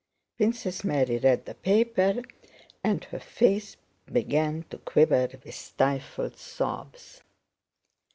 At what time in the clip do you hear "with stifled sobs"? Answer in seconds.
5.45-7.21